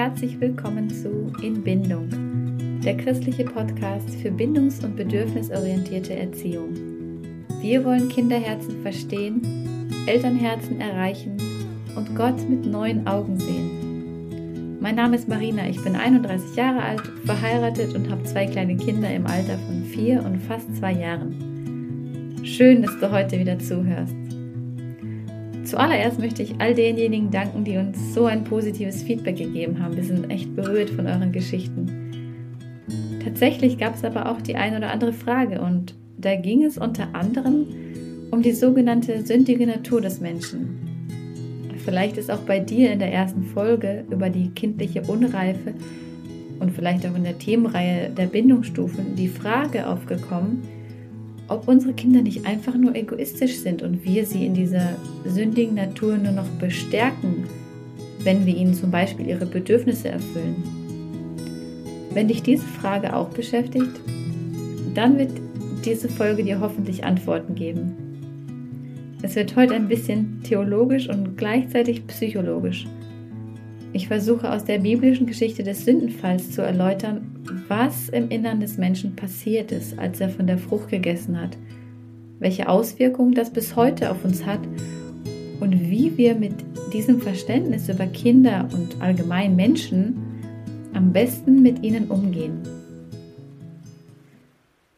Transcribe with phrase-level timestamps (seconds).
[0.00, 2.08] herzlich willkommen zu In Bindung,
[2.82, 6.70] der christliche Podcast für bindungs- und bedürfnisorientierte Erziehung.
[7.60, 9.42] Wir wollen Kinderherzen verstehen,
[10.06, 11.36] Elternherzen erreichen
[11.96, 14.78] und Gott mit neuen Augen sehen.
[14.80, 19.12] Mein Name ist Marina, ich bin 31 Jahre alt, verheiratet und habe zwei kleine Kinder
[19.12, 22.40] im Alter von vier und fast zwei Jahren.
[22.42, 24.19] Schön, dass du heute wieder zuhörst.
[25.70, 29.96] Zuallererst möchte ich all denjenigen danken, die uns so ein positives Feedback gegeben haben.
[29.96, 31.86] Wir sind echt berührt von euren Geschichten.
[33.22, 37.14] Tatsächlich gab es aber auch die eine oder andere Frage und da ging es unter
[37.14, 37.68] anderem
[38.32, 40.80] um die sogenannte sündige Natur des Menschen.
[41.84, 45.74] Vielleicht ist auch bei dir in der ersten Folge über die kindliche Unreife
[46.58, 50.62] und vielleicht auch in der Themenreihe der Bindungsstufen die Frage aufgekommen,
[51.50, 56.16] ob unsere Kinder nicht einfach nur egoistisch sind und wir sie in dieser sündigen Natur
[56.16, 57.44] nur noch bestärken,
[58.22, 60.62] wenn wir ihnen zum Beispiel ihre Bedürfnisse erfüllen.
[62.14, 64.00] Wenn dich diese Frage auch beschäftigt,
[64.94, 65.32] dann wird
[65.84, 67.96] diese Folge dir hoffentlich Antworten geben.
[69.22, 72.86] Es wird heute ein bisschen theologisch und gleichzeitig psychologisch.
[73.92, 79.16] Ich versuche aus der biblischen Geschichte des Sündenfalls zu erläutern, was im Innern des Menschen
[79.16, 81.56] passiert ist, als er von der Frucht gegessen hat,
[82.38, 84.60] welche Auswirkungen das bis heute auf uns hat
[85.60, 86.54] und wie wir mit
[86.92, 90.16] diesem Verständnis über Kinder und allgemein Menschen
[90.94, 92.60] am besten mit ihnen umgehen.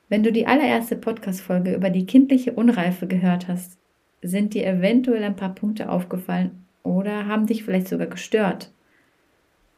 [0.09, 3.79] Wenn du die allererste Podcast-Folge über die kindliche Unreife gehört hast,
[4.21, 8.71] sind dir eventuell ein paar Punkte aufgefallen oder haben dich vielleicht sogar gestört.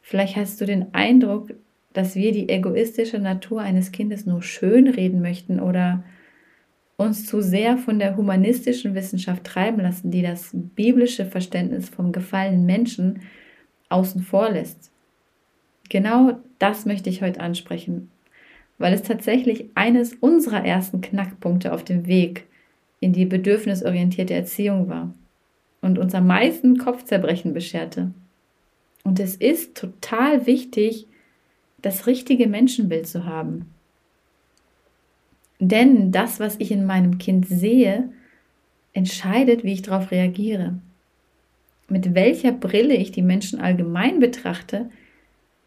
[0.01, 1.53] Vielleicht hast du den Eindruck,
[1.97, 6.03] dass wir die egoistische Natur eines Kindes nur schön reden möchten oder
[6.97, 12.65] uns zu sehr von der humanistischen Wissenschaft treiben lassen, die das biblische Verständnis vom gefallenen
[12.65, 13.21] Menschen
[13.89, 14.91] außen vor lässt.
[15.89, 18.09] Genau das möchte ich heute ansprechen,
[18.77, 22.45] weil es tatsächlich eines unserer ersten Knackpunkte auf dem Weg
[22.99, 25.13] in die bedürfnisorientierte Erziehung war
[25.81, 28.11] und uns am meisten Kopfzerbrechen bescherte.
[29.03, 31.07] Und es ist total wichtig,
[31.85, 33.67] das richtige Menschenbild zu haben.
[35.59, 38.09] Denn das, was ich in meinem Kind sehe,
[38.93, 40.79] entscheidet, wie ich darauf reagiere.
[41.87, 44.89] Mit welcher Brille ich die Menschen allgemein betrachte,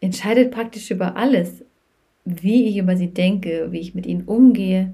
[0.01, 1.63] entscheidet praktisch über alles,
[2.25, 4.93] wie ich über sie denke, wie ich mit ihnen umgehe,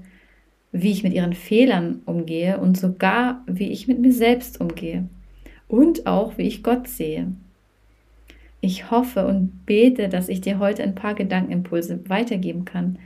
[0.70, 5.08] wie ich mit ihren Fehlern umgehe und sogar, wie ich mit mir selbst umgehe
[5.66, 7.32] und auch, wie ich Gott sehe.
[8.66, 12.98] Ich hoffe und bete, dass ich dir heute ein paar Gedankenimpulse weitergeben kann.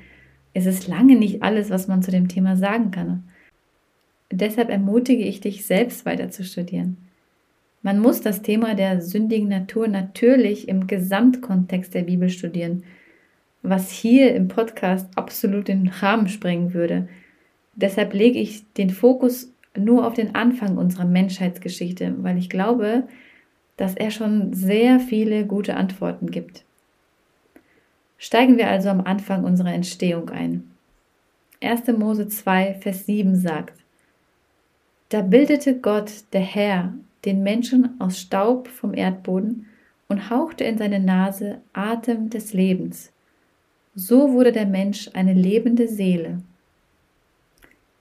[0.54, 3.24] Es ist lange nicht alles, was man zu dem Thema sagen kann.
[4.30, 6.96] Deshalb ermutige ich dich, selbst weiter zu studieren.
[7.82, 12.84] Man muss das Thema der sündigen Natur natürlich im Gesamtkontext der Bibel studieren,
[13.60, 17.06] was hier im Podcast absolut den Rahmen sprengen würde.
[17.74, 23.04] Deshalb lege ich den Fokus nur auf den Anfang unserer Menschheitsgeschichte, weil ich glaube,
[23.80, 26.64] dass er schon sehr viele gute Antworten gibt.
[28.18, 30.70] Steigen wir also am Anfang unserer Entstehung ein.
[31.62, 31.86] 1.
[31.96, 33.72] Mose 2, Vers 7 sagt,
[35.08, 36.92] Da bildete Gott, der Herr,
[37.24, 39.64] den Menschen aus Staub vom Erdboden
[40.08, 43.10] und hauchte in seine Nase Atem des Lebens.
[43.94, 46.42] So wurde der Mensch eine lebende Seele.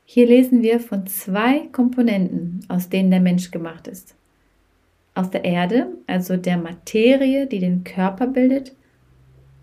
[0.03, 4.15] Hier lesen wir von zwei Komponenten, aus denen der Mensch gemacht ist
[5.19, 8.73] aus der Erde, also der Materie, die den Körper bildet,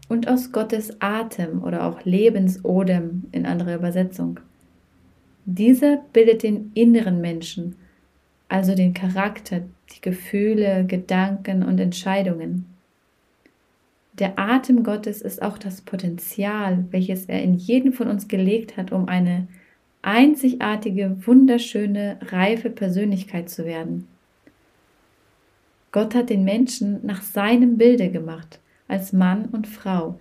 [0.09, 4.39] und aus Gottes Atem oder auch Lebensodem in anderer Übersetzung.
[5.47, 7.77] Dieser bildet den inneren Menschen,
[8.49, 9.63] also den Charakter,
[9.95, 12.67] die Gefühle, Gedanken und Entscheidungen.
[14.13, 18.93] Der Atem Gottes ist auch das Potenzial, welches er in jeden von uns gelegt hat,
[18.93, 19.49] um eine
[20.03, 24.07] einzigartige, wunderschöne, reife Persönlichkeit zu werden.
[25.97, 30.21] Gott hat den Menschen nach seinem Bilde gemacht, als Mann und Frau.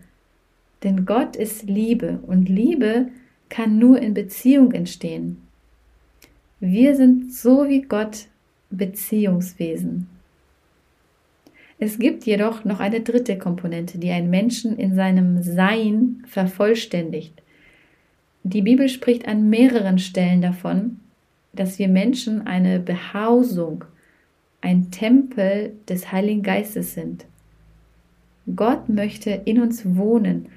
[0.83, 3.09] Denn Gott ist Liebe und Liebe
[3.49, 5.41] kann nur in Beziehung entstehen.
[6.61, 8.27] Wir sind so wie Gott
[8.69, 10.07] Beziehungswesen.
[11.77, 17.33] Es gibt jedoch noch eine dritte Komponente, die einen Menschen in seinem Sein vervollständigt.
[18.43, 21.01] Die Bibel spricht an mehreren Stellen davon,
[21.51, 23.83] dass wir Menschen eine Behausung
[24.65, 27.27] ein Tempel des Heiligen Geistes sind.
[28.55, 30.47] Gott möchte in uns wohnen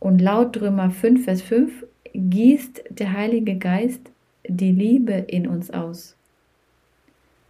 [0.00, 4.00] und laut Römer 5, Vers 5 gießt der Heilige Geist
[4.48, 6.16] die Liebe in uns aus.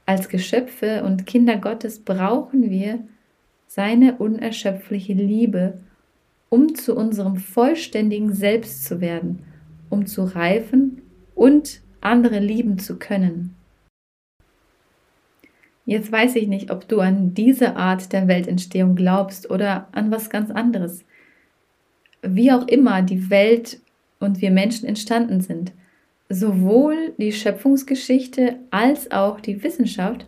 [0.04, 2.98] Als Geschöpfe und Kinder Gottes brauchen wir
[3.66, 5.78] seine unerschöpfliche Liebe,
[6.50, 9.44] um zu unserem vollständigen Selbst zu werden,
[9.88, 11.00] um zu reifen
[11.34, 13.54] und andere lieben zu können.
[15.84, 20.30] Jetzt weiß ich nicht, ob du an diese Art der Weltentstehung glaubst oder an was
[20.30, 21.04] ganz anderes.
[22.22, 23.80] Wie auch immer die Welt
[24.20, 25.72] und wir Menschen entstanden sind,
[26.28, 30.26] sowohl die Schöpfungsgeschichte als auch die Wissenschaft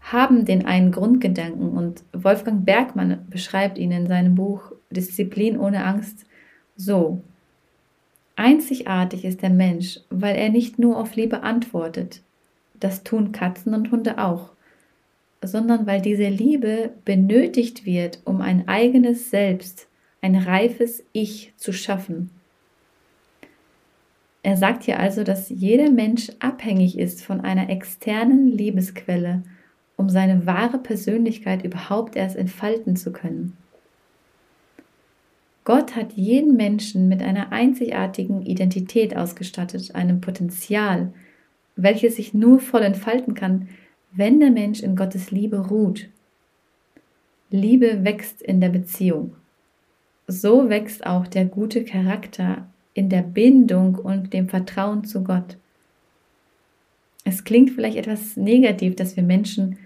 [0.00, 6.26] haben den einen Grundgedanken und Wolfgang Bergmann beschreibt ihn in seinem Buch Disziplin ohne Angst
[6.76, 7.22] so.
[8.36, 12.22] Einzigartig ist der Mensch, weil er nicht nur auf Liebe antwortet,
[12.78, 14.50] das tun Katzen und Hunde auch,
[15.42, 19.88] sondern weil diese Liebe benötigt wird, um ein eigenes Selbst,
[20.20, 22.30] ein reifes Ich zu schaffen.
[24.42, 29.42] Er sagt hier also, dass jeder Mensch abhängig ist von einer externen Liebesquelle,
[29.96, 33.56] um seine wahre Persönlichkeit überhaupt erst entfalten zu können.
[35.64, 41.12] Gott hat jeden Menschen mit einer einzigartigen Identität ausgestattet, einem Potenzial,
[41.74, 43.68] welches sich nur voll entfalten kann,
[44.12, 46.08] wenn der Mensch in Gottes Liebe ruht.
[47.50, 49.34] Liebe wächst in der Beziehung.
[50.26, 55.56] So wächst auch der gute Charakter in der Bindung und dem Vertrauen zu Gott.
[57.24, 59.78] Es klingt vielleicht etwas negativ, dass wir Menschen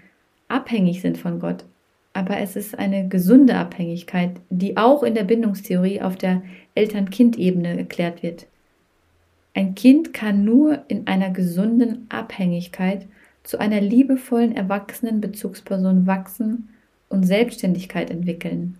[0.47, 1.65] abhängig sind von Gott,
[2.13, 6.41] aber es ist eine gesunde Abhängigkeit, die auch in der Bindungstheorie auf der
[6.75, 8.47] Eltern-Kind-Ebene erklärt wird.
[9.53, 13.07] Ein Kind kann nur in einer gesunden Abhängigkeit
[13.43, 16.69] zu einer liebevollen erwachsenen Bezugsperson wachsen
[17.09, 18.77] und Selbstständigkeit entwickeln.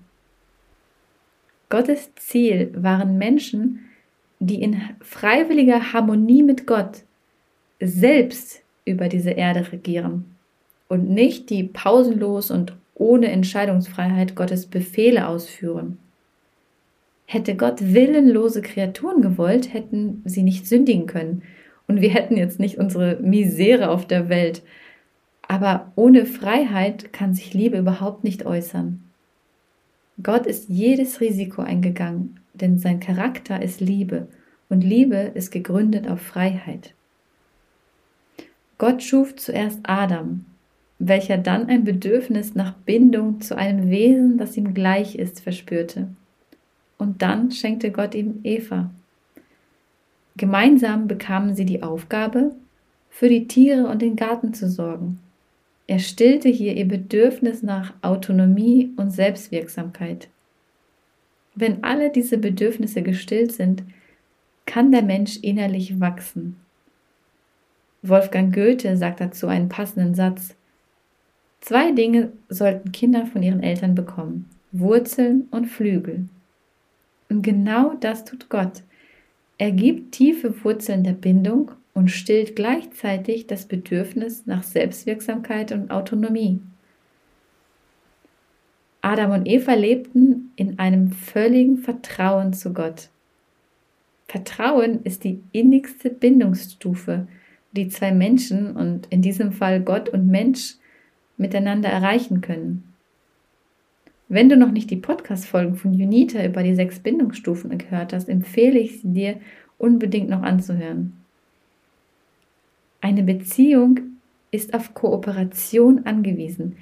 [1.70, 3.80] Gottes Ziel waren Menschen,
[4.40, 7.04] die in freiwilliger Harmonie mit Gott
[7.80, 10.36] selbst über diese Erde regieren
[10.90, 15.98] und nicht die pausenlos und ohne Entscheidungsfreiheit Gottes Befehle ausführen.
[17.26, 21.44] Hätte Gott willenlose Kreaturen gewollt, hätten sie nicht sündigen können
[21.92, 24.64] und wir hätten jetzt nicht unsere Misere auf der Welt.
[25.46, 29.04] Aber ohne Freiheit kann sich Liebe überhaupt nicht äußern.
[30.24, 34.28] Gott ist jedes Risiko eingegangen, denn sein Charakter ist Liebe
[34.70, 36.94] und Liebe ist gegründet auf Freiheit.
[38.78, 40.46] Gott schuf zuerst Adam,
[40.98, 46.08] welcher dann ein Bedürfnis nach Bindung zu einem Wesen, das ihm gleich ist, verspürte.
[46.98, 48.92] Und dann schenkte Gott ihm Eva.
[50.38, 52.56] Gemeinsam bekamen sie die Aufgabe,
[53.10, 55.20] für die Tiere und den Garten zu sorgen.
[55.88, 60.30] Er stillte hier ihr Bedürfnis nach Autonomie und Selbstwirksamkeit.
[61.54, 63.84] Wenn alle diese Bedürfnisse gestillt sind,
[64.66, 66.56] kann der Mensch innerlich wachsen.
[68.04, 70.56] Wolfgang Goethe sagt dazu einen passenden Satz.
[71.60, 76.28] Zwei Dinge sollten Kinder von ihren Eltern bekommen, Wurzeln und Flügel.
[77.30, 78.82] Und genau das tut Gott.
[79.62, 86.60] Er gibt tiefe Wurzeln der Bindung und stillt gleichzeitig das Bedürfnis nach Selbstwirksamkeit und Autonomie.
[89.02, 93.10] Adam und Eva lebten in einem völligen Vertrauen zu Gott.
[94.28, 97.28] Vertrauen ist die innigste Bindungsstufe,
[97.72, 100.78] die zwei Menschen und in diesem Fall Gott und Mensch
[101.38, 102.91] miteinander erreichen können.
[104.34, 108.80] Wenn du noch nicht die Podcast-Folgen von Unita über die sechs Bindungsstufen gehört hast, empfehle
[108.80, 109.36] ich sie dir
[109.78, 111.18] unbedingt noch anzuhören.
[113.02, 114.00] Eine Beziehung
[114.50, 116.78] ist auf Kooperation angewiesen.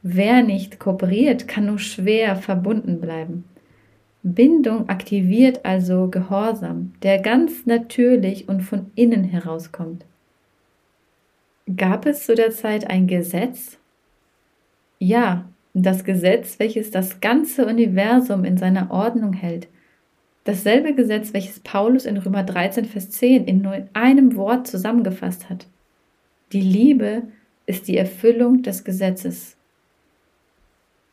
[0.00, 3.44] Wer nicht kooperiert, kann nur schwer verbunden bleiben.
[4.22, 10.06] Bindung aktiviert also Gehorsam, der ganz natürlich und von innen herauskommt.
[11.76, 13.76] Gab es zu der Zeit ein Gesetz?
[14.98, 19.66] Ja, das Gesetz, welches das ganze Universum in seiner Ordnung hält.
[20.44, 25.66] Dasselbe Gesetz, welches Paulus in Römer 13, Vers 10 in nur einem Wort zusammengefasst hat.
[26.52, 27.24] Die Liebe
[27.66, 29.56] ist die Erfüllung des Gesetzes.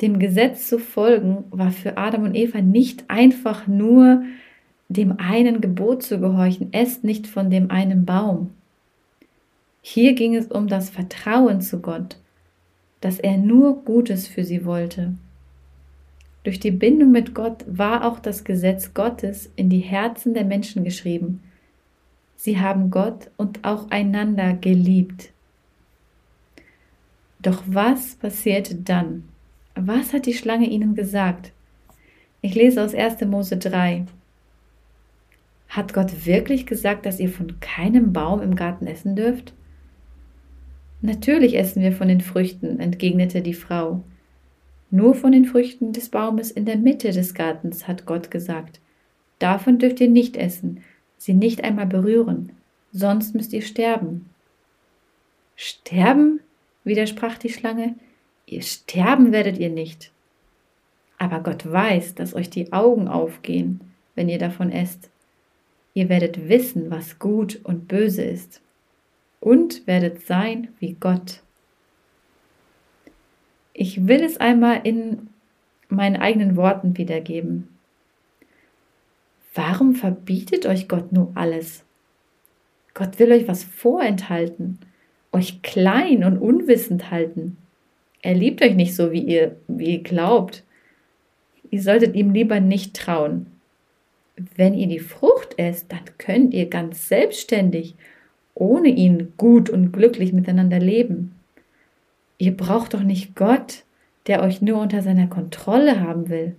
[0.02, 4.24] Dem Gesetz zu folgen war für Adam und Eva nicht einfach nur
[4.90, 8.52] dem einen Gebot zu gehorchen, esst nicht von dem einen Baum.
[9.82, 12.18] Hier ging es um das Vertrauen zu Gott
[13.02, 15.14] dass er nur Gutes für sie wollte.
[16.44, 20.84] Durch die Bindung mit Gott war auch das Gesetz Gottes in die Herzen der Menschen
[20.84, 21.44] geschrieben.
[22.36, 25.32] Sie haben Gott und auch einander geliebt.
[27.40, 29.26] Doch was passierte dann?
[29.76, 31.52] Was hat die Schlange ihnen gesagt?
[32.42, 33.22] Ich lese aus 1.
[33.22, 34.06] Mose 3.
[35.70, 39.54] Hat Gott wirklich gesagt, dass ihr von keinem Baum im Garten essen dürft?
[41.02, 44.04] Natürlich essen wir von den Früchten, entgegnete die Frau.
[44.92, 48.80] Nur von den Früchten des Baumes in der Mitte des Gartens hat Gott gesagt.
[49.40, 50.84] Davon dürft ihr nicht essen,
[51.18, 52.52] sie nicht einmal berühren,
[52.92, 54.30] sonst müsst ihr sterben.
[55.56, 56.42] Sterben?
[56.84, 57.96] widersprach die Schlange.
[58.46, 60.12] Ihr sterben werdet ihr nicht.
[61.18, 63.82] Aber Gott weiß, dass euch die Augen aufgehen,
[64.16, 65.10] wenn ihr davon esst.
[65.94, 68.62] Ihr werdet wissen, was gut und böse ist.
[69.42, 71.42] Und werdet sein wie Gott.
[73.74, 75.28] Ich will es einmal in
[75.90, 77.68] meinen eigenen Worten wiedergeben.
[79.54, 81.84] Warum verbietet euch Gott nur alles?
[82.94, 84.80] Gott will euch was vorenthalten,
[85.32, 87.58] euch klein und unwissend halten.
[88.22, 90.64] Er liebt euch nicht so, wie ihr, wie ihr glaubt.
[91.70, 93.48] Ihr solltet ihm lieber nicht trauen.
[94.56, 97.96] Wenn ihr die Frucht esst, dann könnt ihr ganz selbstständig,
[98.54, 101.36] ohne ihn gut und glücklich miteinander leben.
[102.38, 103.84] Ihr braucht doch nicht Gott,
[104.28, 106.56] der euch nur unter seiner Kontrolle haben will.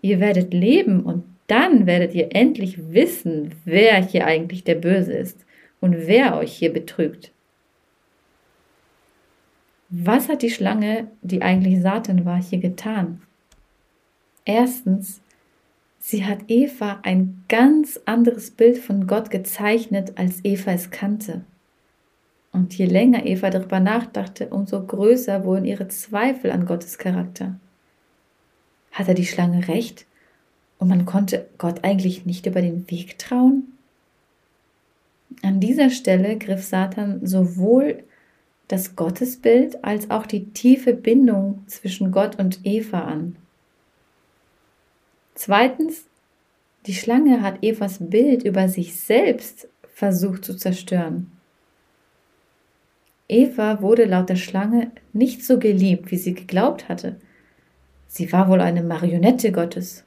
[0.00, 5.44] Ihr werdet leben und dann werdet ihr endlich wissen, wer hier eigentlich der Böse ist
[5.80, 7.32] und wer euch hier betrügt.
[9.90, 13.22] Was hat die Schlange, die eigentlich Satan war, hier getan?
[14.44, 15.22] Erstens,
[16.08, 21.42] sie hat Eva ein ganz anderes Bild von Gott gezeichnet, als Eva es kannte.
[22.50, 27.60] Und je länger Eva darüber nachdachte, umso größer wurden ihre Zweifel an Gottes Charakter.
[28.90, 30.06] Hatte die Schlange recht?
[30.78, 33.64] Und man konnte Gott eigentlich nicht über den Weg trauen?
[35.42, 38.02] An dieser Stelle griff Satan sowohl
[38.68, 43.36] das Gottesbild als auch die tiefe Bindung zwischen Gott und Eva an.
[45.38, 46.04] Zweitens,
[46.86, 51.30] die Schlange hat Evas Bild über sich selbst versucht zu zerstören.
[53.28, 57.20] Eva wurde laut der Schlange nicht so geliebt, wie sie geglaubt hatte.
[58.08, 60.02] Sie war wohl eine Marionette Gottes.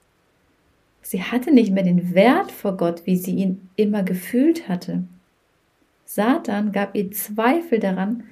[1.02, 5.06] Sie hatte nicht mehr den Wert vor Gott, wie sie ihn immer gefühlt hatte.
[6.04, 8.26] Satan gab ihr Zweifel daran,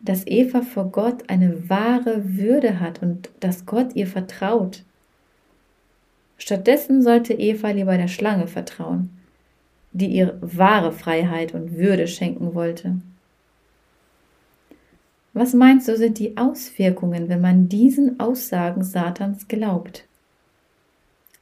[0.00, 4.82] dass Eva vor Gott eine wahre Würde hat und dass Gott ihr vertraut.
[6.38, 9.10] Stattdessen sollte Eva lieber der Schlange vertrauen,
[9.92, 13.00] die ihr wahre Freiheit und Würde schenken wollte.
[15.32, 20.06] Was meinst du sind die Auswirkungen, wenn man diesen Aussagen Satans glaubt?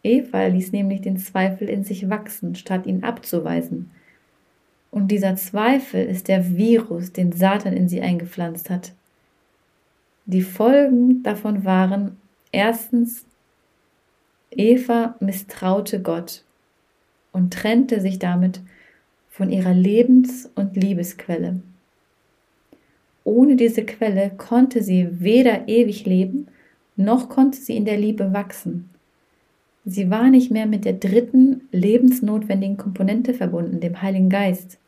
[0.03, 3.91] Eva ließ nämlich den Zweifel in sich wachsen, statt ihn abzuweisen.
[4.91, 8.93] Und dieser Zweifel ist der Virus, den Satan in sie eingepflanzt hat.
[10.27, 12.17] Die Folgen davon waren
[12.53, 13.25] erstens,
[14.59, 16.45] Eva misstraute Gott
[17.33, 18.61] und trennte sich damit
[19.29, 21.61] von ihrer Lebens- und Liebesquelle.
[23.25, 26.49] Ohne diese Quelle konnte sie weder ewig leben,
[26.97, 28.91] noch konnte sie in der Liebe wachsen.
[29.85, 34.79] Sie war nicht mehr mit der dritten lebensnotwendigen Komponente verbunden, dem Heiligen Geist.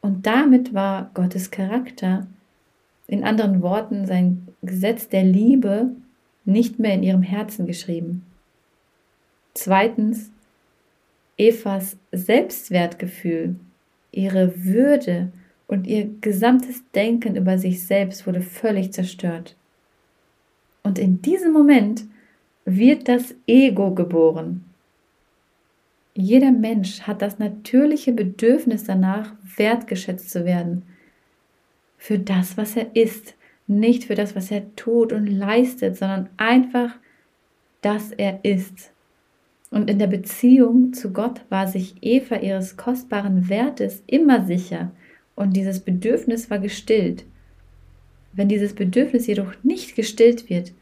[0.00, 2.26] Und damit war Gottes Charakter,
[3.06, 5.90] in anderen Worten sein Gesetz der Liebe,
[6.44, 8.24] nicht mehr in ihrem Herzen geschrieben.
[9.60, 10.30] Zweitens,
[11.36, 13.56] Evas Selbstwertgefühl,
[14.12, 15.32] ihre Würde
[15.66, 19.56] und ihr gesamtes Denken über sich selbst wurde völlig zerstört.
[20.84, 22.04] Und in diesem Moment
[22.66, 24.64] wird das Ego geboren.
[26.14, 30.84] Jeder Mensch hat das natürliche Bedürfnis danach, wertgeschätzt zu werden.
[31.96, 33.34] Für das, was er ist,
[33.66, 36.94] nicht für das, was er tut und leistet, sondern einfach,
[37.80, 38.92] dass er ist.
[39.70, 44.92] Und in der Beziehung zu Gott war sich Eva ihres kostbaren Wertes immer sicher
[45.34, 47.24] und dieses Bedürfnis war gestillt.
[48.32, 50.72] Wenn dieses Bedürfnis jedoch nicht gestillt wird,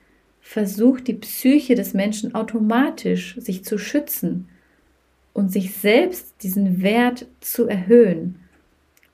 [0.41, 4.49] versucht die Psyche des Menschen automatisch sich zu schützen
[5.33, 8.37] und sich selbst diesen Wert zu erhöhen.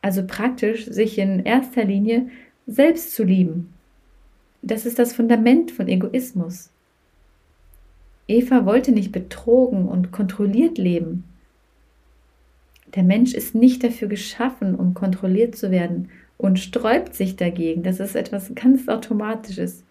[0.02, 2.28] Also praktisch sich in erster Linie
[2.66, 3.72] selbst zu lieben.
[4.60, 6.71] Das ist das Fundament von Egoismus.
[8.32, 11.24] Eva wollte nicht betrogen und kontrolliert leben.
[12.94, 16.08] Der Mensch ist nicht dafür geschaffen, um kontrolliert zu werden
[16.38, 17.82] und sträubt sich dagegen.
[17.82, 19.84] Das ist etwas ganz Automatisches.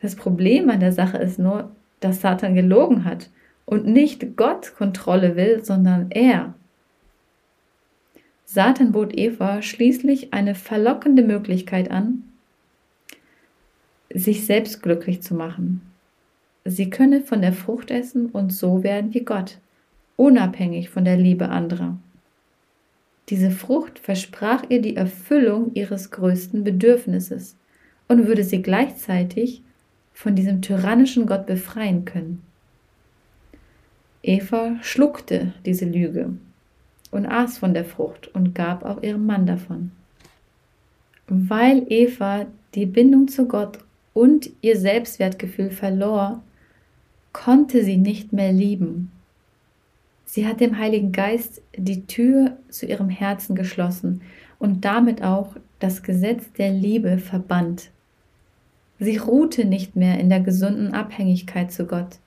[0.00, 3.30] Das Problem an der Sache ist nur, dass Satan gelogen hat
[3.66, 6.54] und nicht Gott Kontrolle will, sondern er.
[8.44, 12.22] Satan bot Eva schließlich eine verlockende Möglichkeit an,
[14.14, 15.80] sich selbst glücklich zu machen.
[16.64, 19.58] Sie könne von der Frucht essen und so werden wie Gott,
[20.16, 21.98] unabhängig von der Liebe anderer.
[23.28, 27.56] Diese Frucht versprach ihr die Erfüllung ihres größten Bedürfnisses
[28.08, 29.62] und würde sie gleichzeitig
[30.12, 32.42] von diesem tyrannischen Gott befreien können.
[34.22, 36.32] Eva schluckte diese Lüge
[37.10, 39.90] und aß von der Frucht und gab auch ihrem Mann davon.
[41.28, 43.78] Weil Eva die Bindung zu Gott
[44.14, 46.42] und ihr Selbstwertgefühl verlor,
[47.34, 49.12] konnte sie nicht mehr lieben.
[50.24, 54.22] Sie hat dem Heiligen Geist die Tür zu ihrem Herzen geschlossen
[54.58, 57.90] und damit auch das Gesetz der Liebe verbannt.
[58.98, 62.18] Sie ruhte nicht mehr in der gesunden Abhängigkeit zu Gott.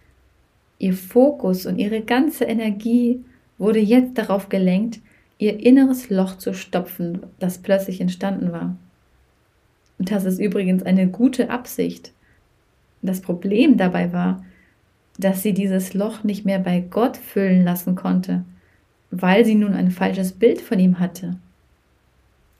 [0.78, 3.24] Ihr Fokus und ihre ganze Energie
[3.58, 5.00] wurde jetzt darauf gelenkt,
[5.40, 8.76] ihr inneres Loch zu stopfen, das plötzlich entstanden war.
[9.98, 12.12] Und das ist übrigens eine gute Absicht.
[13.02, 14.44] Das Problem dabei war,
[15.18, 18.44] dass sie dieses Loch nicht mehr bei Gott füllen lassen konnte,
[19.12, 21.38] weil sie nun ein falsches Bild von ihm hatte.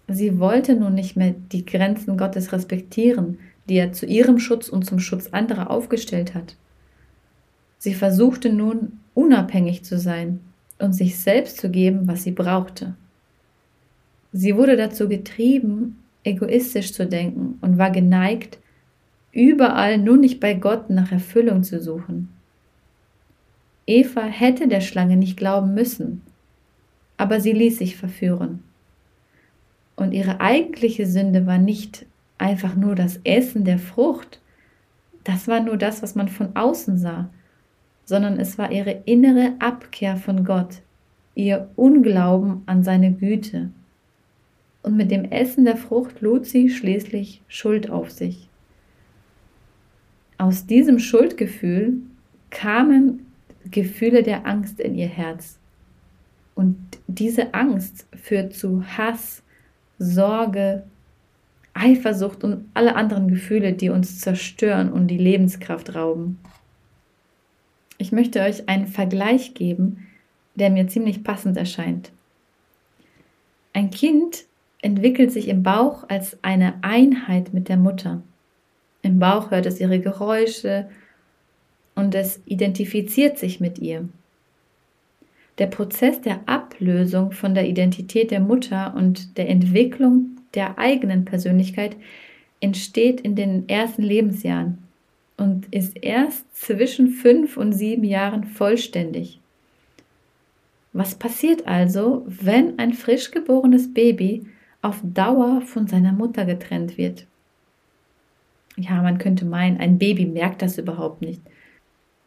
[0.08, 4.86] Sie wollte nun nicht mehr die Grenzen Gottes respektieren, die er zu ihrem Schutz und
[4.86, 6.56] zum Schutz anderer aufgestellt hat.
[7.78, 10.40] Sie versuchte nun unabhängig zu sein
[10.80, 12.96] und sich selbst zu geben, was sie brauchte.
[14.32, 18.60] Sie wurde dazu getrieben, egoistisch zu denken und war geneigt,
[19.32, 22.30] überall nur nicht bei Gott nach Erfüllung zu suchen.
[23.88, 26.22] Eva hätte der Schlange nicht glauben müssen,
[27.16, 28.64] aber sie ließ sich verführen.
[29.96, 32.06] Und ihre eigentliche Sünde war nicht
[32.38, 34.42] einfach nur das Essen der Frucht,
[35.24, 37.30] das war nur das, was man von außen sah,
[38.06, 40.82] sondern es war ihre innere Abkehr von Gott,
[41.36, 43.70] ihr Unglauben an seine Güte.
[44.84, 48.48] Und mit dem Essen der Frucht lud sie schließlich Schuld auf sich.
[50.38, 51.98] Aus diesem Schuldgefühl
[52.50, 53.27] kamen
[53.72, 55.58] Gefühle der Angst in ihr Herz.
[56.56, 59.44] Und diese Angst führt zu Hass,
[60.00, 60.84] Sorge,
[61.74, 66.40] Eifersucht und alle anderen Gefühle, die uns zerstören und die Lebenskraft rauben.
[68.00, 70.08] Ich möchte euch einen Vergleich geben,
[70.56, 72.12] der mir ziemlich passend erscheint.
[73.74, 74.46] Ein Kind
[74.82, 78.24] entwickelt sich im Bauch als eine Einheit mit der Mutter.
[79.02, 80.90] Im Bauch hört es ihre Geräusche,
[81.98, 84.08] und es identifiziert sich mit ihr.
[85.58, 91.98] Der Prozess der Ablösung von der Identität der Mutter und der Entwicklung der eigenen Persönlichkeit
[92.60, 94.78] entsteht in den ersten Lebensjahren
[95.38, 99.40] und ist erst zwischen fünf und sieben Jahren vollständig.
[100.94, 104.46] Was passiert also, wenn ein frisch geborenes Baby
[104.84, 107.26] auf Dauer von seiner Mutter getrennt wird?
[108.76, 111.42] Ja, man könnte meinen, ein Baby merkt das überhaupt nicht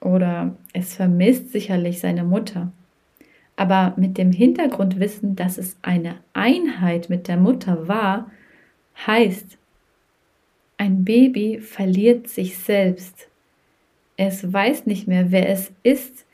[0.01, 2.73] oder es vermisst sicherlich seine Mutter.
[3.57, 8.31] Aber mit dem Hintergrundwissen, dass es eine Einheit mit der Mutter war,
[9.07, 9.59] heißt,
[10.79, 13.29] ein Baby verliert sich selbst.
[14.17, 16.25] Es weiß nicht mehr, wer es ist.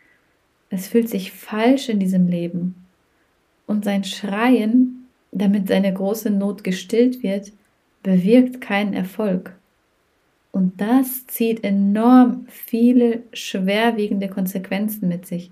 [0.70, 2.86] Es fühlt sich falsch in diesem Leben.
[3.66, 7.52] Und sein Schreien, damit seine große Not gestillt wird,
[8.04, 9.56] bewirkt keinen Erfolg.
[10.56, 15.50] Und das zieht enorm viele schwerwiegende Konsequenzen mit sich.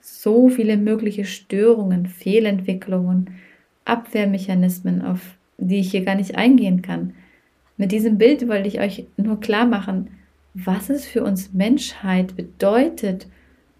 [0.00, 3.30] So viele mögliche Störungen, Fehlentwicklungen,
[3.84, 7.14] Abwehrmechanismen, auf die ich hier gar nicht eingehen kann.
[7.76, 10.10] Mit diesem Bild wollte ich euch nur klar machen,
[10.54, 13.26] was es für uns Menschheit bedeutet,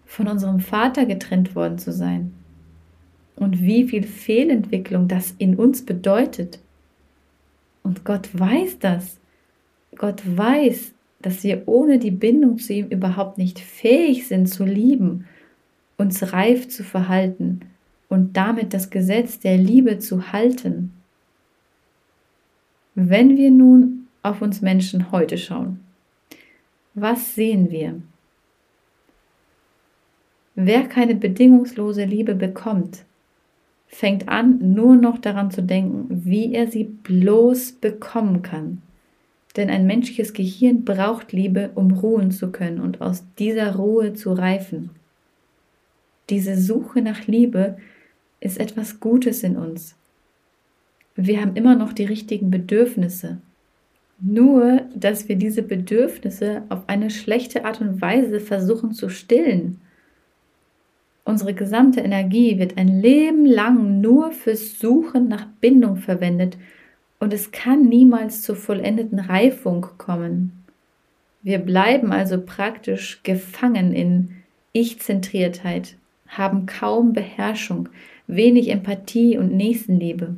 [0.05, 2.33] von unserem Vater getrennt worden zu sein.
[3.37, 6.59] Und wie viel Fehlentwicklung das in uns bedeutet.
[7.81, 9.21] Und Gott weiß das.
[9.95, 15.25] Gott weiß, dass wir ohne die Bindung zu ihm überhaupt nicht fähig sind zu lieben,
[15.97, 17.61] uns reif zu verhalten
[18.09, 20.93] und damit das Gesetz der Liebe zu halten.
[22.93, 25.79] Wenn wir nun auf uns Menschen heute schauen,
[26.93, 28.01] was sehen wir?
[30.55, 33.03] Wer keine bedingungslose Liebe bekommt,
[33.87, 38.81] fängt an, nur noch daran zu denken, wie er sie bloß bekommen kann.
[39.55, 44.33] Denn ein menschliches Gehirn braucht Liebe, um ruhen zu können und aus dieser Ruhe zu
[44.33, 44.89] reifen.
[46.29, 47.77] Diese Suche nach Liebe
[48.39, 49.95] ist etwas Gutes in uns.
[51.15, 53.37] Wir haben immer noch die richtigen Bedürfnisse.
[54.19, 59.79] Nur, dass wir diese Bedürfnisse auf eine schlechte Art und Weise versuchen zu stillen.
[61.23, 66.57] Unsere gesamte Energie wird ein Leben lang nur fürs Suchen nach Bindung verwendet
[67.19, 70.63] und es kann niemals zur vollendeten Reifung kommen.
[71.41, 74.31] Wir bleiben also praktisch gefangen in
[74.73, 75.95] Ich-Zentriertheit,
[76.27, 77.89] haben kaum Beherrschung,
[78.27, 80.35] wenig Empathie und Nächstenliebe.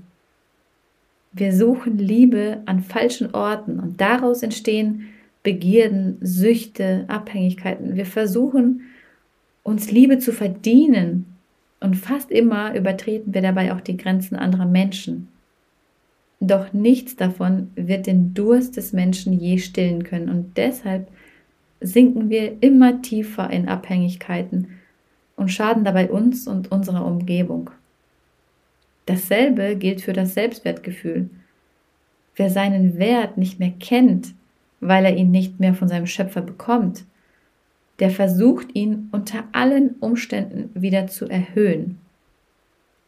[1.31, 5.09] Wir suchen Liebe an falschen Orten und daraus entstehen
[5.43, 7.95] Begierden, Süchte, Abhängigkeiten.
[7.95, 8.81] Wir versuchen,
[9.63, 11.25] uns Liebe zu verdienen
[11.79, 15.29] und fast immer übertreten wir dabei auch die Grenzen anderer Menschen.
[16.39, 21.09] Doch nichts davon wird den Durst des Menschen je stillen können und deshalb
[21.81, 24.67] sinken wir immer tiefer in Abhängigkeiten
[25.35, 27.69] und schaden dabei uns und unserer Umgebung.
[29.05, 31.29] Dasselbe gilt für das Selbstwertgefühl.
[32.35, 34.33] Wer seinen Wert nicht mehr kennt,
[34.79, 37.05] weil er ihn nicht mehr von seinem Schöpfer bekommt,
[37.99, 41.97] der versucht ihn unter allen Umständen wieder zu erhöhen.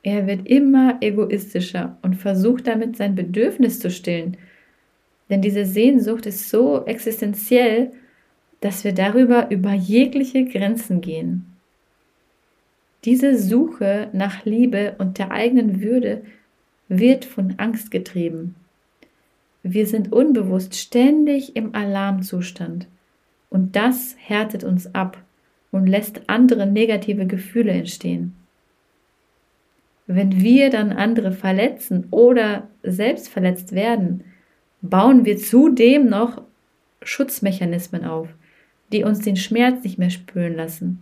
[0.04, 4.38] Er wird immer egoistischer und versucht damit sein Bedürfnis zu stillen.
[5.30, 7.92] Denn diese Sehnsucht ist so existenziell,
[8.62, 11.46] dass wir darüber über jegliche Grenzen gehen.
[13.06, 16.24] Diese Suche nach Liebe und der eigenen Würde
[16.90, 18.56] wird von Angst getrieben.
[19.64, 22.88] Wir sind unbewusst ständig im Alarmzustand
[23.50, 25.22] und das härtet uns ab
[25.72, 28.36] und lässt andere negative Gefühle entstehen.
[30.12, 34.24] Wenn wir dann andere verletzen oder selbst verletzt werden,
[34.82, 36.42] bauen wir zudem noch
[37.04, 38.28] Schutzmechanismen auf,
[38.92, 41.00] die uns den Schmerz nicht mehr spüren lassen.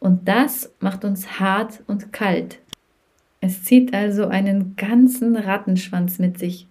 [0.00, 2.58] Und das macht uns hart und kalt.
[3.40, 6.66] Es zieht also einen ganzen Rattenschwanz mit sich,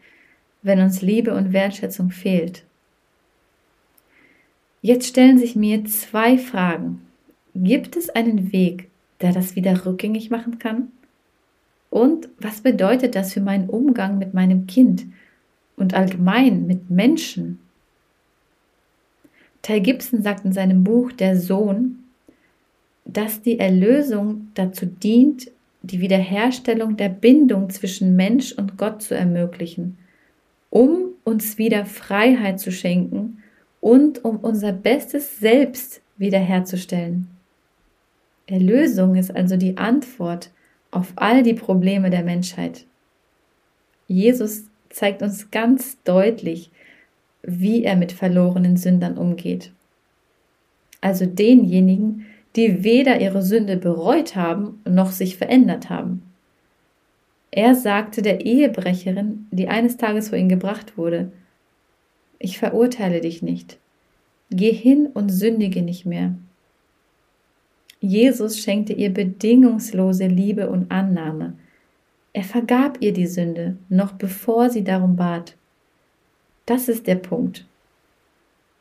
[0.64, 2.66] wenn uns Liebe und Wertschätzung fehlt.
[4.82, 7.02] Jetzt stellen sich mir zwei Fragen.
[7.56, 8.90] Gibt es einen Weg,
[9.22, 10.92] der das wieder rückgängig machen kann?
[11.98, 15.08] Und was bedeutet das für meinen Umgang mit meinem Kind
[15.78, 17.58] und allgemein mit Menschen?
[19.64, 22.04] Ty Gibson sagt in seinem Buch Der Sohn,
[23.04, 25.50] dass die Erlösung dazu dient,
[25.82, 29.98] die Wiederherstellung der Bindung zwischen Mensch und Gott zu ermöglichen,
[30.70, 33.42] um uns wieder Freiheit zu schenken
[33.82, 37.26] und um unser bestes Selbst wiederherzustellen.
[38.46, 40.52] Erlösung ist also die Antwort
[40.92, 42.86] auf all die Probleme der Menschheit.
[44.08, 46.72] Jesus zeigt uns ganz deutlich,
[47.42, 49.72] wie er mit verlorenen Sündern umgeht.
[51.02, 56.24] Also denjenigen, die weder ihre Sünde bereut haben noch sich verändert haben.
[57.52, 61.32] Er sagte der Ehebrecherin, die eines Tages vor ihn gebracht wurde,
[62.40, 63.78] ich verurteile dich nicht.
[64.50, 66.36] Geh hin und sündige nicht mehr.
[68.08, 71.58] Jesus schenkte ihr bedingungslose Liebe und Annahme.
[72.32, 75.58] Er vergab ihr die Sünde, noch bevor sie darum bat.
[76.66, 77.66] Das ist der Punkt.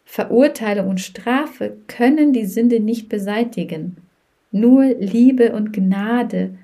[0.04, 3.96] Verurteilung und Strafe können die Sünde nicht beseitigen.
[4.52, 6.54] Nur Liebe und Gnade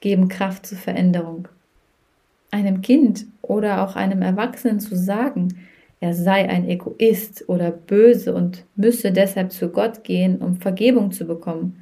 [0.00, 1.48] geben Kraft zur Veränderung.
[2.52, 5.48] Einem Kind oder auch einem Erwachsenen zu sagen,
[5.98, 11.24] er sei ein Egoist oder böse und müsse deshalb zu Gott gehen, um Vergebung zu
[11.24, 11.80] bekommen,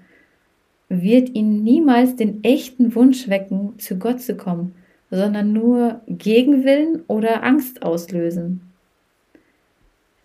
[1.00, 4.74] wird ihn niemals den echten Wunsch wecken, zu Gott zu kommen,
[5.11, 8.61] sondern nur Gegenwillen oder Angst auslösen.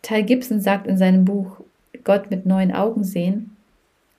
[0.02, 1.62] Ty Gibson sagt in seinem Buch
[2.04, 3.52] Gott mit neuen Augen sehen,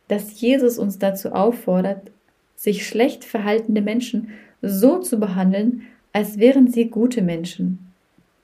[0.08, 2.10] dass Jesus uns dazu auffordert,
[2.56, 4.28] sich schlecht verhaltende Menschen
[4.62, 5.82] so zu behandeln,
[6.12, 7.78] als wären sie gute Menschen.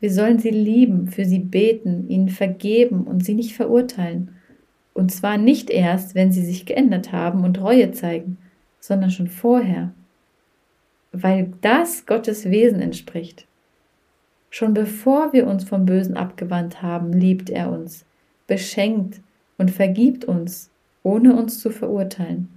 [0.00, 4.33] Wir sollen sie lieben, für sie beten, ihnen vergeben und sie nicht verurteilen.
[4.94, 8.38] Und zwar nicht erst, wenn sie sich geändert haben und Reue zeigen,
[8.80, 9.92] sondern schon vorher.
[11.12, 13.46] Weil das Gottes Wesen entspricht.
[14.50, 18.06] Schon bevor wir uns vom Bösen abgewandt haben, liebt er uns,
[18.46, 19.20] beschenkt
[19.58, 20.70] und vergibt uns,
[21.02, 22.48] ohne uns zu verurteilen.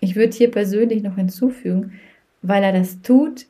[0.00, 1.92] Ich würde hier persönlich noch hinzufügen,
[2.42, 3.46] weil er das tut,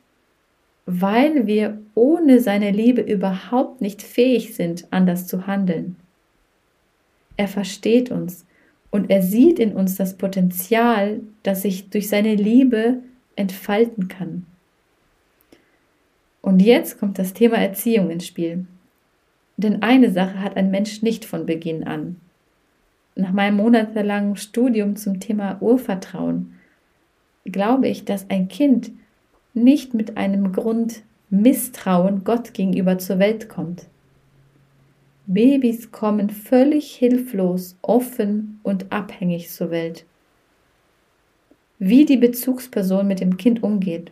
[0.87, 5.97] weil wir ohne seine Liebe überhaupt nicht fähig sind, anders zu handeln.
[7.37, 8.45] Er versteht uns
[8.89, 12.97] und er sieht in uns das Potenzial, das sich durch seine Liebe
[13.35, 14.45] entfalten kann.
[16.41, 18.65] Und jetzt kommt das Thema Erziehung ins Spiel.
[19.57, 22.17] Denn eine Sache hat ein Mensch nicht von Beginn an.
[23.15, 26.53] Nach meinem monatelangen Studium zum Thema Urvertrauen
[27.45, 28.91] glaube ich, dass ein Kind
[29.53, 33.87] nicht mit einem Grund Misstrauen Gott gegenüber zur Welt kommt.
[35.27, 40.05] Babys kommen völlig hilflos, offen und abhängig zur Welt.
[41.79, 44.11] Wie die Bezugsperson mit dem Kind umgeht,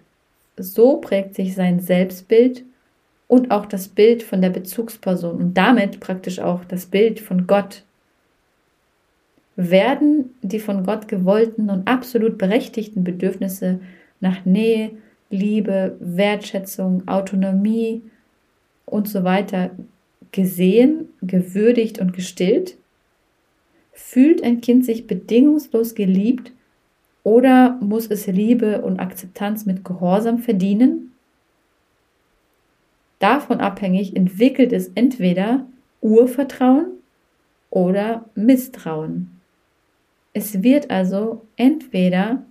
[0.57, 2.65] so prägt sich sein Selbstbild
[3.27, 7.83] und auch das Bild von der Bezugsperson und damit praktisch auch das Bild von Gott.
[9.55, 13.79] Werden die von Gott gewollten und absolut berechtigten Bedürfnisse
[14.19, 14.91] nach Nähe,
[15.29, 18.01] Liebe, Wertschätzung, Autonomie
[18.85, 19.71] und so weiter
[20.31, 22.77] gesehen, gewürdigt und gestillt?
[23.91, 26.51] Fühlt ein Kind sich bedingungslos geliebt
[27.23, 31.13] oder muss es Liebe und Akzeptanz mit Gehorsam verdienen?
[33.19, 35.65] Davon abhängig entwickelt es entweder
[36.01, 36.87] Urvertrauen
[37.69, 39.41] oder Misstrauen.
[40.33, 42.45] Es wird also entweder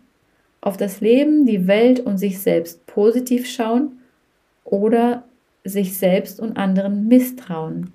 [0.61, 3.99] auf das Leben, die Welt und sich selbst positiv schauen
[4.65, 5.25] oder
[5.65, 7.93] sich selbst und anderen misstrauen.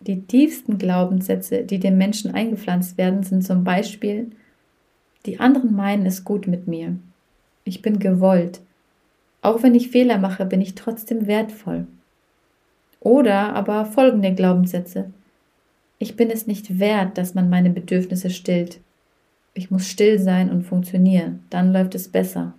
[0.00, 4.30] Die tiefsten Glaubenssätze, die dem Menschen eingepflanzt werden, sind zum Beispiel,
[5.26, 6.96] die anderen meinen es gut mit mir.
[7.64, 8.60] Ich bin gewollt.
[9.42, 11.86] Auch wenn ich Fehler mache, bin ich trotzdem wertvoll.
[13.00, 15.10] Oder aber folgende Glaubenssätze.
[15.98, 18.80] Ich bin es nicht wert, dass man meine Bedürfnisse stillt.
[19.52, 22.54] Ich muss still sein und funktionieren, dann läuft es besser.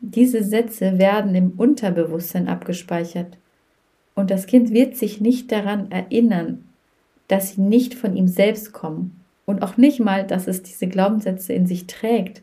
[0.00, 3.36] Diese Sätze werden im Unterbewusstsein abgespeichert
[4.14, 6.64] und das Kind wird sich nicht daran erinnern,
[7.28, 11.52] dass sie nicht von ihm selbst kommen und auch nicht mal, dass es diese Glaubenssätze
[11.52, 12.42] in sich trägt.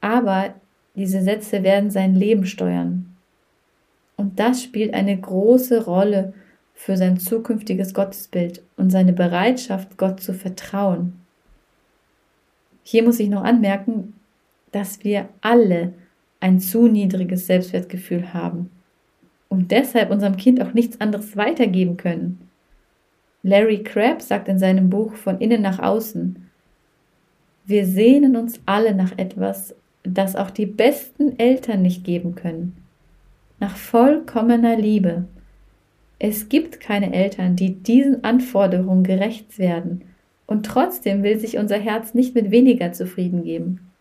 [0.00, 0.54] Aber
[0.94, 3.16] diese Sätze werden sein Leben steuern.
[4.16, 6.34] Und das spielt eine große Rolle
[6.74, 11.14] für sein zukünftiges Gottesbild und seine Bereitschaft, Gott zu vertrauen.
[12.82, 14.14] Hier muss ich noch anmerken,
[14.72, 15.94] dass wir alle
[16.44, 18.70] ein zu niedriges Selbstwertgefühl haben
[19.48, 22.50] und deshalb unserem Kind auch nichts anderes weitergeben können.
[23.42, 26.50] Larry Crabb sagt in seinem Buch Von innen nach außen,
[27.64, 32.76] wir sehnen uns alle nach etwas, das auch die besten Eltern nicht geben können,
[33.58, 35.24] nach vollkommener Liebe.
[36.18, 40.02] Es gibt keine Eltern, die diesen Anforderungen gerecht werden,
[40.44, 43.93] und trotzdem will sich unser Herz nicht mit weniger zufrieden geben.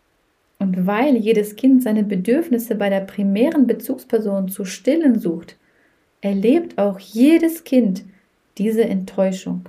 [0.64, 5.58] Und weil jedes Kind seine Bedürfnisse bei der primären Bezugsperson zu stillen sucht,
[6.22, 8.06] erlebt auch jedes Kind
[8.58, 9.68] diese Enttäuschung.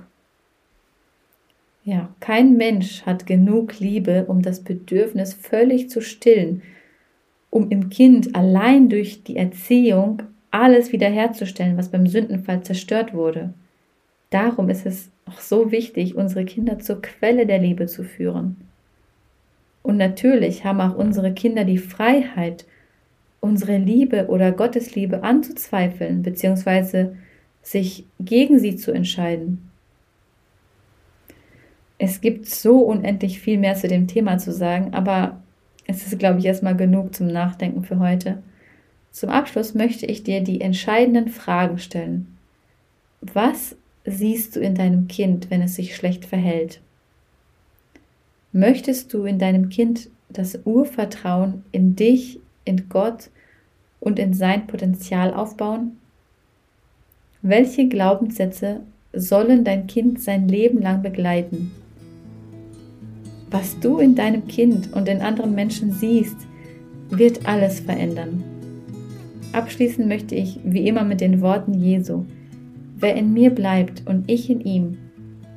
[1.83, 6.61] Ja, kein Mensch hat genug Liebe, um das Bedürfnis völlig zu stillen,
[7.49, 13.53] um im Kind allein durch die Erziehung alles wiederherzustellen, was beim Sündenfall zerstört wurde.
[14.29, 18.55] Darum ist es auch so wichtig, unsere Kinder zur Quelle der Liebe zu führen.
[19.85, 22.65] Und natürlich haben auch unsere Kinder die Freiheit,
[23.39, 27.15] unsere Liebe oder Gottes Liebe anzuzweifeln, beziehungsweise
[27.61, 29.69] sich gegen sie zu entscheiden.
[31.99, 35.39] Es gibt so unendlich viel mehr zu dem Thema zu sagen, aber
[35.85, 38.41] es ist, glaube ich, erstmal genug zum Nachdenken für heute.
[39.11, 42.35] Zum Abschluss möchte ich dir die entscheidenden Fragen stellen.
[43.21, 46.81] Was siehst du in deinem Kind, wenn es sich schlecht verhält?
[48.57, 53.29] Möchtest du in deinem Kind das Urvertrauen in dich, in Gott
[53.99, 55.97] und in sein Potenzial aufbauen?
[57.41, 58.79] Welche Glaubenssätze
[59.11, 61.71] sollen dein Kind sein Leben lang begleiten?
[63.51, 66.37] Was du in deinem Kind und in anderen Menschen siehst,
[67.09, 68.41] wird alles verändern.
[69.51, 72.23] Abschließen möchte ich wie immer mit den Worten Jesu.
[72.95, 74.97] Wer in mir bleibt und ich in ihm,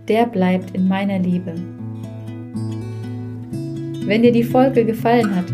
[0.09, 1.55] der bleibt in meiner Liebe.
[4.07, 5.47] Wenn dir die Folge gefallen hat,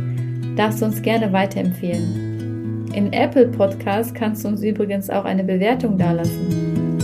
[0.57, 2.91] darfst du uns gerne weiterempfehlen.
[2.95, 6.97] In Apple Podcast kannst du uns übrigens auch eine Bewertung dalassen.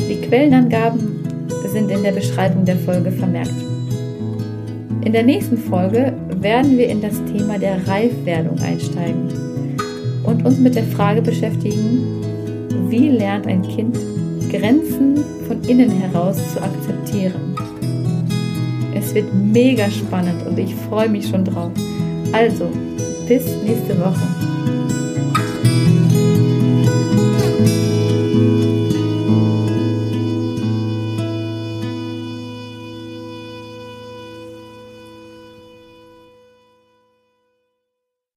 [0.00, 1.24] Die Quellenangaben
[1.68, 3.54] sind in der Beschreibung der Folge vermerkt.
[5.04, 9.28] In der nächsten Folge werden wir in das Thema der Reifwerdung einsteigen
[10.24, 13.96] und uns mit der Frage beschäftigen, wie lernt ein Kind
[14.50, 17.56] Grenzen von innen heraus zu akzeptieren.
[19.16, 21.72] Wird mega spannend und ich freue mich schon drauf.
[22.32, 22.70] Also,
[23.26, 24.55] bis nächste Woche.